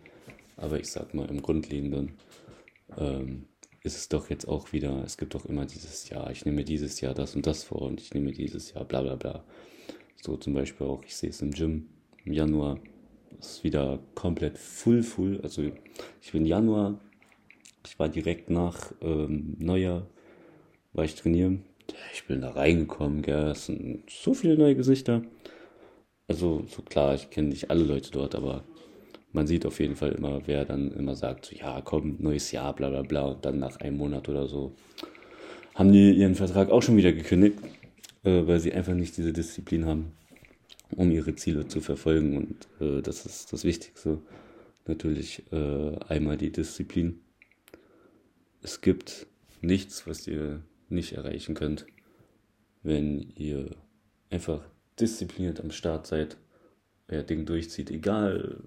Aber 0.56 0.80
ich 0.80 0.90
sag 0.90 1.14
mal, 1.14 1.30
im 1.30 1.40
Grundlegenden 1.42 2.12
ähm, 2.96 3.46
ist 3.82 3.96
es 3.96 4.08
doch 4.08 4.28
jetzt 4.28 4.48
auch 4.48 4.72
wieder, 4.72 5.04
es 5.04 5.16
gibt 5.16 5.34
doch 5.34 5.46
immer 5.46 5.66
dieses 5.66 6.08
Jahr, 6.08 6.30
ich 6.30 6.44
nehme 6.44 6.64
dieses 6.64 7.00
Jahr 7.00 7.14
das 7.14 7.36
und 7.36 7.46
das 7.46 7.62
vor 7.64 7.82
und 7.82 8.00
ich 8.00 8.12
nehme 8.12 8.32
dieses 8.32 8.72
Jahr 8.72 8.84
bla 8.84 9.02
bla 9.02 9.14
bla. 9.14 9.44
So 10.20 10.36
zum 10.36 10.54
Beispiel 10.54 10.86
auch, 10.86 11.04
ich 11.04 11.16
sehe 11.16 11.30
es 11.30 11.40
im 11.42 11.52
Gym 11.52 11.88
im 12.24 12.32
Januar, 12.32 12.80
ist 13.38 13.64
wieder 13.64 13.98
komplett 14.14 14.58
full, 14.58 15.02
full. 15.02 15.40
Also 15.42 15.62
ich 16.20 16.32
bin 16.32 16.44
Januar, 16.44 16.98
ich 17.84 17.98
war 17.98 18.08
direkt 18.08 18.50
nach 18.50 18.92
ähm, 19.00 19.56
Neujahr, 19.58 20.06
war 20.92 21.04
ich 21.04 21.14
trainieren. 21.14 21.64
Ich 22.12 22.26
bin 22.26 22.42
da 22.42 22.50
reingekommen, 22.50 23.22
gell, 23.22 23.52
es 23.52 23.66
sind 23.66 24.02
so 24.10 24.34
viele 24.34 24.58
neue 24.58 24.76
Gesichter. 24.76 25.22
Also 26.26 26.64
so 26.68 26.82
klar, 26.82 27.14
ich 27.14 27.30
kenne 27.30 27.48
nicht 27.48 27.70
alle 27.70 27.84
Leute 27.84 28.10
dort, 28.10 28.34
aber 28.34 28.64
man 29.32 29.46
sieht 29.46 29.64
auf 29.64 29.80
jeden 29.80 29.96
Fall 29.96 30.12
immer, 30.12 30.42
wer 30.46 30.64
dann 30.66 30.92
immer 30.92 31.14
sagt, 31.14 31.46
so, 31.46 31.56
ja, 31.56 31.80
komm, 31.80 32.16
neues 32.18 32.52
Jahr, 32.52 32.74
bla 32.74 32.90
bla 32.90 33.02
bla, 33.02 33.26
und 33.26 33.44
dann 33.44 33.58
nach 33.58 33.76
einem 33.80 33.96
Monat 33.96 34.28
oder 34.28 34.46
so 34.46 34.74
haben 35.74 35.92
die 35.92 36.12
ihren 36.12 36.34
Vertrag 36.34 36.70
auch 36.70 36.82
schon 36.82 36.96
wieder 36.96 37.12
gekündigt, 37.12 37.58
äh, 38.24 38.46
weil 38.46 38.60
sie 38.60 38.72
einfach 38.72 38.94
nicht 38.94 39.16
diese 39.16 39.32
Disziplin 39.32 39.86
haben 39.86 40.12
um 40.96 41.10
ihre 41.10 41.34
Ziele 41.34 41.66
zu 41.68 41.80
verfolgen. 41.80 42.36
Und 42.36 42.68
äh, 42.80 43.02
das 43.02 43.26
ist 43.26 43.52
das 43.52 43.64
Wichtigste. 43.64 44.20
Natürlich 44.86 45.42
äh, 45.52 45.96
einmal 46.08 46.36
die 46.36 46.50
Disziplin. 46.50 47.20
Es 48.62 48.80
gibt 48.80 49.26
nichts, 49.60 50.06
was 50.06 50.26
ihr 50.26 50.62
nicht 50.88 51.12
erreichen 51.12 51.54
könnt, 51.54 51.86
wenn 52.82 53.32
ihr 53.36 53.76
einfach 54.30 54.62
diszipliniert 54.98 55.60
am 55.60 55.70
Start 55.70 56.06
seid, 56.06 56.36
euer 57.08 57.22
Ding 57.22 57.46
durchzieht. 57.46 57.90
Egal, 57.90 58.58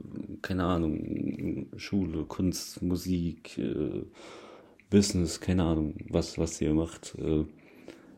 keine 0.42 0.64
Ahnung, 0.64 1.68
Schule, 1.78 2.26
Kunst, 2.26 2.82
Musik, 2.82 3.58
äh, 3.58 4.04
Business, 4.90 5.40
keine 5.40 5.64
Ahnung, 5.64 5.96
was, 6.10 6.38
was 6.38 6.60
ihr 6.62 6.74
macht. 6.74 7.16
Äh, 7.18 7.46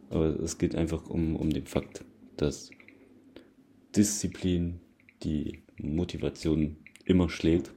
aber 0.10 0.39
es 0.41 0.57
geht 0.57 0.75
einfach 0.75 1.10
um, 1.10 1.36
um 1.36 1.50
den 1.50 1.65
Fakt, 1.65 2.03
dass 2.38 2.69
Disziplin 3.95 4.79
die 5.23 5.63
Motivation 5.77 6.77
immer 7.05 7.29
schlägt, 7.29 7.71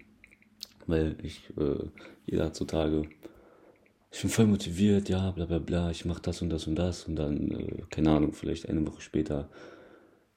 weil 0.87 1.17
ich, 1.23 1.51
äh, 1.57 1.89
jeder 2.27 2.47
heutzutage, 2.47 3.09
ich 4.13 4.21
bin 4.21 4.31
voll 4.31 4.47
motiviert, 4.47 5.09
ja, 5.09 5.31
bla 5.31 5.47
bla 5.47 5.59
bla, 5.59 5.91
ich 5.91 6.05
mach 6.05 6.21
das 6.21 6.43
und 6.43 6.51
das 6.51 6.67
und 6.67 6.77
das 6.77 7.05
und 7.05 7.17
dann, 7.17 7.51
äh, 7.51 7.83
keine 7.91 8.11
Ahnung, 8.11 8.33
vielleicht 8.33 8.69
eine 8.69 8.87
Woche 8.87 9.01
später 9.01 9.49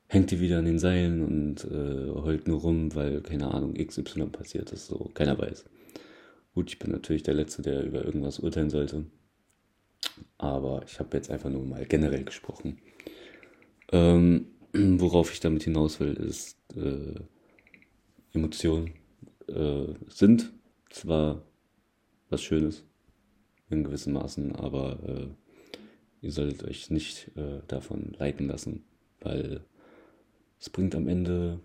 hängt 0.07 0.31
die 0.31 0.39
wieder 0.39 0.57
an 0.59 0.65
den 0.65 0.79
Seilen 0.79 1.21
und 1.23 1.65
äh, 1.65 2.09
heult 2.21 2.47
nur 2.47 2.61
rum, 2.61 2.95
weil, 2.95 3.21
keine 3.21 3.53
Ahnung, 3.53 3.75
XY 3.75 4.27
passiert 4.27 4.71
ist, 4.71 4.87
so, 4.87 5.11
keiner 5.13 5.37
weiß. 5.37 5.65
Gut, 6.55 6.71
ich 6.71 6.79
bin 6.79 6.91
natürlich 6.91 7.23
der 7.23 7.35
Letzte, 7.35 7.61
der 7.61 7.83
über 7.83 8.03
irgendwas 8.03 8.39
urteilen 8.39 8.71
sollte, 8.71 9.05
aber 10.39 10.81
ich 10.85 10.99
habe 10.99 11.15
jetzt 11.15 11.29
einfach 11.29 11.49
nur 11.49 11.63
mal 11.63 11.85
generell 11.85 12.23
gesprochen. 12.23 12.79
Ähm, 13.91 14.47
worauf 14.73 15.31
ich 15.31 15.39
damit 15.39 15.63
hinaus 15.63 15.99
will, 15.99 16.13
ist, 16.13 16.57
äh, 16.75 17.15
Emotionen 18.33 18.93
äh, 19.47 19.93
sind 20.07 20.51
zwar 20.89 21.41
was 22.29 22.43
Schönes 22.43 22.83
in 23.69 23.83
gewissen 23.83 24.13
Maßen, 24.13 24.55
aber 24.55 24.99
äh, 25.07 25.27
ihr 26.21 26.31
solltet 26.31 26.63
euch 26.63 26.89
nicht 26.89 27.31
äh, 27.35 27.61
davon 27.67 28.13
leiten 28.17 28.47
lassen, 28.47 28.83
weil 29.21 29.61
es 30.59 30.69
bringt 30.69 30.95
am 30.95 31.07
Ende, 31.07 31.59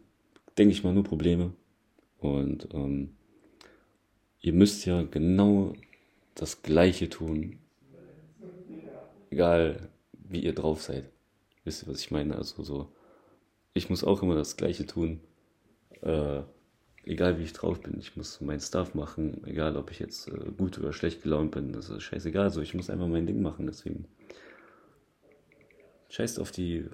denke 0.56 0.72
ich 0.72 0.84
mal, 0.84 0.94
nur 0.94 1.04
Probleme. 1.04 1.52
Und 2.18 2.68
ähm, 2.72 3.16
ihr 4.40 4.52
müsst 4.52 4.86
ja 4.86 5.02
genau 5.02 5.74
das 6.34 6.62
Gleiche 6.62 7.10
tun, 7.10 7.58
egal 9.30 9.90
wie 10.12 10.40
ihr 10.40 10.54
drauf 10.54 10.82
seid. 10.82 11.10
Wisst 11.64 11.82
ihr, 11.82 11.88
was 11.88 12.00
ich 12.00 12.10
meine? 12.10 12.36
Also 12.36 12.62
so, 12.62 12.93
ich 13.74 13.90
muss 13.90 14.04
auch 14.04 14.22
immer 14.22 14.36
das 14.36 14.56
Gleiche 14.56 14.86
tun. 14.86 15.20
Äh, 16.00 16.42
egal 17.04 17.38
wie 17.38 17.42
ich 17.42 17.52
drauf 17.52 17.80
bin, 17.80 17.98
ich 17.98 18.16
muss 18.16 18.40
mein 18.40 18.60
Stuff 18.60 18.94
machen, 18.94 19.42
egal 19.44 19.76
ob 19.76 19.90
ich 19.90 19.98
jetzt 19.98 20.28
äh, 20.28 20.52
gut 20.56 20.78
oder 20.78 20.92
schlecht 20.92 21.22
gelaunt 21.22 21.50
bin, 21.50 21.72
das 21.72 21.90
ist 21.90 22.04
scheißegal. 22.04 22.50
So, 22.50 22.62
ich 22.62 22.74
muss 22.74 22.88
einfach 22.88 23.08
mein 23.08 23.26
Ding 23.26 23.42
machen, 23.42 23.66
deswegen. 23.66 24.06
Scheißt 26.08 26.38
auf 26.38 26.52
die, 26.52 26.88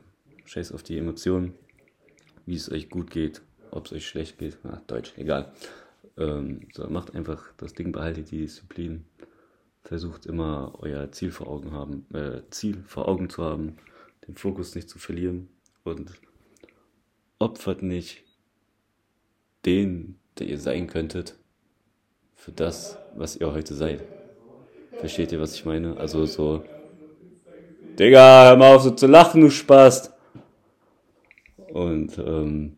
scheißt 0.47 0.75
auf 0.75 0.83
die 0.83 0.97
Emotionen, 0.97 1.53
wie 2.47 2.55
es 2.55 2.73
euch 2.73 2.89
gut 2.89 3.11
geht, 3.11 3.43
ob 3.71 3.87
es 3.87 3.93
euch 3.93 4.09
schlecht 4.09 4.39
geht. 4.39 4.59
Ah, 4.65 4.81
Deutsch, 4.87 5.13
egal. 5.19 5.53
Ähm, 6.17 6.69
so, 6.73 6.89
macht 6.89 7.15
einfach 7.15 7.53
das 7.59 7.75
Ding, 7.75 7.93
behaltet 7.93 8.31
die 8.31 8.39
Disziplin. 8.39 9.05
Versucht 9.83 10.25
immer 10.25 10.75
euer 10.79 11.13
Ziel 11.13 11.31
vor 11.31 11.49
Augen 11.49 11.73
haben, 11.73 12.07
äh, 12.15 12.43
Ziel 12.51 12.83
vor 12.87 13.09
Augen 13.09 13.29
zu 13.29 13.45
haben, 13.45 13.77
den 14.27 14.37
Fokus 14.37 14.75
nicht 14.75 14.89
zu 14.89 14.99
verlieren 14.99 15.49
und 15.85 16.13
opfert 17.41 17.83
nicht 17.83 18.23
den, 19.67 20.19
der 20.39 20.47
ihr 20.47 20.59
sein 20.59 20.87
könntet, 20.87 21.35
für 22.37 22.53
das, 22.53 22.97
was 23.17 23.37
ihr 23.37 23.53
heute 23.53 23.75
seid. 23.75 24.05
Versteht 24.99 25.33
ihr, 25.33 25.41
was 25.41 25.55
ich 25.55 25.65
meine? 25.65 25.97
Also 25.97 26.25
so, 26.27 26.63
Digga, 27.99 28.49
hör 28.49 28.57
mal 28.57 28.77
auf 28.77 28.83
so 28.83 28.91
zu 28.93 29.07
lachen, 29.07 29.41
du 29.41 29.51
Spaß. 29.51 30.13
Und 31.73 32.17
ähm, 32.19 32.77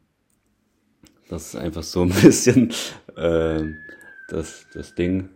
das 1.29 1.49
ist 1.49 1.57
einfach 1.57 1.83
so 1.83 2.03
ein 2.03 2.09
bisschen 2.23 2.73
ähm, 3.17 3.79
das, 4.29 4.67
das 4.73 4.95
Ding. 4.95 5.29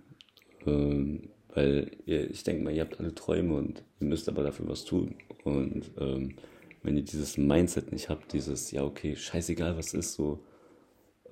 Ähm, 0.67 1.31
weil 1.55 1.91
ihr, 2.05 2.31
ich 2.31 2.45
denke 2.45 2.65
mal, 2.65 2.73
ihr 2.73 2.83
habt 2.83 3.01
alle 3.01 3.15
Träume 3.15 3.55
und 3.55 3.83
ihr 4.01 4.07
müsst 4.07 4.29
aber 4.29 4.43
dafür 4.43 4.69
was 4.69 4.85
tun. 4.85 5.15
Und 5.45 5.91
ähm, 5.99 6.37
wenn 6.87 6.97
ihr 6.97 7.03
dieses 7.03 7.37
Mindset 7.37 7.91
nicht 7.91 8.09
habt, 8.09 8.33
dieses, 8.33 8.71
ja, 8.71 8.85
okay, 8.85 9.17
scheißegal, 9.17 9.77
was 9.77 9.93
ist, 9.93 10.15
so, 10.15 10.39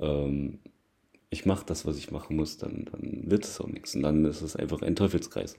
ähm, 0.01 0.59
ich 1.31 1.47
mache 1.47 1.65
das, 1.65 1.87
was 1.87 1.97
ich 1.97 2.11
machen 2.11 2.37
muss, 2.37 2.59
dann, 2.59 2.87
dann 2.91 3.31
wird 3.31 3.45
es 3.45 3.61
auch 3.61 3.69
nichts. 3.69 3.95
Und 3.95 4.03
dann 4.03 4.25
ist 4.25 4.43
es 4.43 4.57
einfach 4.57 4.83
ein 4.83 4.97
Teufelskreis. 4.97 5.57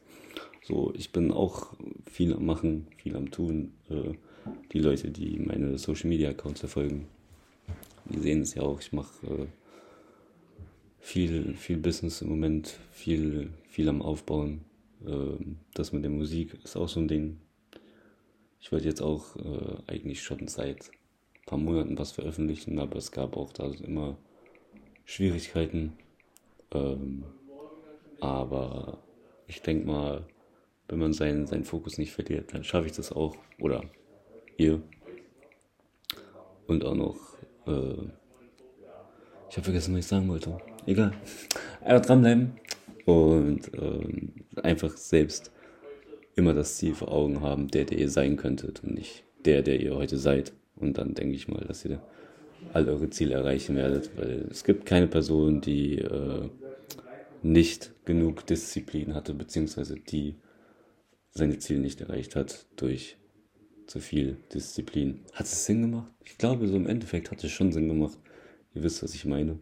So, 0.64 0.94
ich 0.96 1.14
bin 1.14 1.32
auch 1.32 1.74
viel 2.06 2.34
am 2.34 2.46
Machen, 2.46 2.88
viel 2.98 3.16
am 3.16 3.32
Tun. 3.32 3.72
Äh, 3.90 4.16
die 4.74 4.80
Leute, 4.80 5.12
die 5.12 5.40
meine 5.40 5.78
Social 5.78 6.10
Media 6.10 6.30
Accounts 6.30 6.60
verfolgen, 6.60 7.08
die 8.06 8.20
sehen 8.20 8.42
es 8.42 8.54
ja 8.54 8.64
auch. 8.64 8.82
Ich 8.82 8.92
mache 8.92 9.26
äh, 9.28 9.46
viel, 11.00 11.56
viel 11.56 11.78
Business 11.78 12.22
im 12.22 12.30
Moment, 12.30 12.80
viel, 12.92 13.50
viel 13.70 13.88
am 13.88 14.02
Aufbauen. 14.02 14.62
Äh, 15.06 15.42
das 15.74 15.94
mit 15.94 16.04
der 16.04 16.12
Musik 16.12 16.54
ist 16.66 16.76
auch 16.76 16.90
so 16.90 17.00
ein 17.00 17.08
Ding. 17.08 17.38
Ich 18.66 18.72
wollte 18.72 18.88
jetzt 18.88 19.04
auch 19.04 19.36
äh, 19.36 19.76
eigentlich 19.86 20.24
schon 20.24 20.48
seit 20.48 20.90
ein 20.90 21.46
paar 21.46 21.60
Monaten 21.60 22.00
was 22.00 22.14
veröffentlichen, 22.14 22.80
aber 22.80 22.98
es 22.98 23.12
gab 23.12 23.38
auch 23.38 23.54
da 23.54 23.72
immer 23.84 24.18
Schwierigkeiten. 25.06 25.94
Ähm, 26.72 27.26
aber 28.20 28.98
ich 29.46 29.62
denke 29.62 29.86
mal, 29.86 30.26
wenn 30.88 30.98
man 30.98 31.14
seinen, 31.14 31.46
seinen 31.46 31.64
Fokus 31.64 32.00
nicht 32.00 32.12
verliert, 32.12 32.56
dann 32.56 32.64
schaffe 32.64 32.88
ich 32.88 32.94
das 32.94 33.12
auch. 33.12 33.38
Oder 33.60 33.84
ihr. 34.58 34.82
Und 36.66 36.84
auch 36.86 36.96
noch, 36.96 37.18
äh, 37.68 38.08
ich 39.48 39.58
habe 39.58 39.64
vergessen, 39.64 39.94
was 39.94 40.00
ich 40.00 40.08
sagen 40.08 40.28
wollte. 40.28 40.58
Egal. 40.88 41.12
Einfach 41.82 42.08
dranbleiben 42.08 42.54
und 43.06 43.72
ähm, 43.76 44.34
einfach 44.64 44.98
selbst 44.98 45.52
immer 46.36 46.54
das 46.54 46.78
Ziel 46.78 46.96
vor 46.96 47.12
Augen 47.12 47.42
haben, 47.42 47.70
der, 47.70 47.86
der 47.86 47.98
ihr 47.98 48.10
sein 48.10 48.38
könntet 48.38 48.84
und 48.84 48.94
nicht 48.94 49.24
der, 49.46 49.62
der 49.62 49.80
ihr 49.80 49.96
heute 49.96 50.18
seid. 50.18 50.54
Und 50.76 50.98
dann 50.98 51.14
denke 51.14 51.36
ich 51.36 51.48
mal, 51.48 51.64
dass 51.66 51.86
ihr 51.86 52.02
all 52.74 52.88
eure 52.90 53.10
Ziele 53.10 53.36
erreichen 53.36 53.76
werdet, 53.76 54.12
weil 54.18 54.48
es 54.50 54.64
gibt 54.64 54.86
keine 54.86 55.08
Person, 55.08 55.62
die 55.62 56.00
äh, 56.00 56.50
nicht 57.42 57.92
genug 58.06 58.46
Disziplin 58.46 59.14
hatte, 59.14 59.34
beziehungsweise 59.34 59.96
die 59.96 60.36
seine 61.32 61.60
Ziele 61.60 61.80
nicht 61.80 62.02
erreicht 62.02 62.36
hat 62.36 62.66
durch 62.76 63.18
zu 63.88 64.00
viel 64.00 64.38
Disziplin. 64.54 65.22
Hat 65.34 65.46
es 65.46 65.66
Sinn 65.66 65.82
gemacht? 65.82 66.12
Ich 66.24 66.38
glaube, 66.38 66.68
so 66.68 66.76
im 66.76 66.88
Endeffekt 66.88 67.32
hat 67.32 67.44
es 67.44 67.52
schon 67.52 67.72
Sinn 67.72 67.88
gemacht. 67.88 68.18
Ihr 68.74 68.84
wisst, 68.84 69.04
was 69.04 69.14
ich 69.14 69.26
meine. 69.26 69.60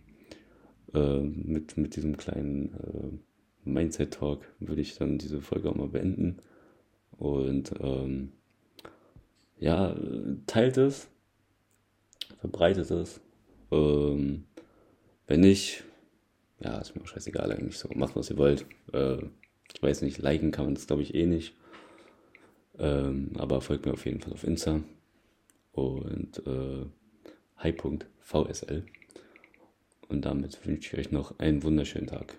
Äh, 0.94 1.20
mit, 1.20 1.78
mit 1.78 1.96
diesem 1.96 2.16
kleinen 2.18 2.74
äh, 2.74 3.70
Mindset-Talk 3.70 4.42
würde 4.60 4.82
ich 4.82 4.98
dann 4.98 5.18
diese 5.18 5.42
Folge 5.42 5.70
auch 5.70 5.76
mal 5.76 5.90
beenden. 5.90 6.38
Und 7.18 7.74
ähm, 7.80 8.32
ja, 9.60 9.96
teilt 10.48 10.78
es, 10.78 11.08
verbreitet 12.40 12.92
es. 12.92 13.22
Ähm, 13.72 14.46
wenn 15.28 15.40
nicht, 15.40 15.84
ja, 16.60 16.78
ist 16.80 16.96
mir 16.96 17.02
auch 17.02 17.08
scheißegal 17.08 17.52
eigentlich 17.52 17.78
so. 17.78 17.90
Macht, 17.96 18.16
was 18.16 18.30
ihr 18.30 18.38
wollt. 18.38 18.66
Äh, 18.92 19.18
ich 19.74 19.82
weiß 19.82 20.02
nicht, 20.02 20.18
liken 20.20 20.52
kann 20.52 20.66
man 20.66 20.76
das, 20.76 20.88
glaube 20.88 21.02
ich, 21.02 21.16
eh 21.16 21.26
nicht. 21.26 21.54
Ähm, 22.78 23.32
aber 23.36 23.62
folgt 23.62 23.86
mir 23.86 23.94
auf 23.94 24.06
jeden 24.06 24.22
Fall 24.22 24.34
auf 24.34 24.44
Insta. 24.44 24.82
Und 25.72 26.46
äh, 26.46 26.86
hi.vsl. 27.58 28.84
Und 30.10 30.26
damit 30.26 30.66
wünsche 30.66 30.96
ich 30.96 31.08
euch 31.08 31.12
noch 31.12 31.40
einen 31.40 31.64
wunderschönen 31.64 32.08
Tag. 32.08 32.38